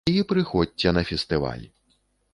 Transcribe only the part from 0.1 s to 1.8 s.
І прыходзьце на фестываль!